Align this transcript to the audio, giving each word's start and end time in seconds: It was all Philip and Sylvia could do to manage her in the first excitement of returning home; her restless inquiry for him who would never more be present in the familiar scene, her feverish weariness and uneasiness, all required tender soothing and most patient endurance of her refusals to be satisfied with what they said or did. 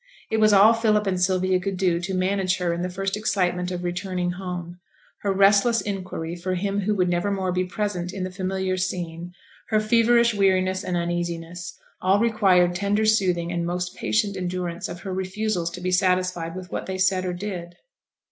It 0.31 0.37
was 0.39 0.51
all 0.51 0.73
Philip 0.73 1.05
and 1.05 1.21
Sylvia 1.21 1.59
could 1.59 1.77
do 1.77 1.99
to 1.99 2.13
manage 2.15 2.57
her 2.57 2.73
in 2.73 2.81
the 2.81 2.89
first 2.89 3.15
excitement 3.15 3.69
of 3.69 3.83
returning 3.83 4.31
home; 4.31 4.79
her 5.19 5.31
restless 5.31 5.79
inquiry 5.79 6.35
for 6.35 6.55
him 6.55 6.79
who 6.79 6.95
would 6.95 7.07
never 7.07 7.29
more 7.29 7.51
be 7.51 7.65
present 7.65 8.11
in 8.11 8.23
the 8.23 8.31
familiar 8.31 8.77
scene, 8.77 9.31
her 9.67 9.79
feverish 9.79 10.33
weariness 10.33 10.83
and 10.83 10.97
uneasiness, 10.97 11.77
all 12.01 12.19
required 12.19 12.73
tender 12.73 13.05
soothing 13.05 13.51
and 13.51 13.63
most 13.67 13.95
patient 13.95 14.35
endurance 14.35 14.89
of 14.89 15.01
her 15.01 15.13
refusals 15.13 15.69
to 15.69 15.81
be 15.81 15.91
satisfied 15.91 16.55
with 16.55 16.71
what 16.71 16.87
they 16.87 16.97
said 16.97 17.23
or 17.23 17.33
did. 17.33 17.75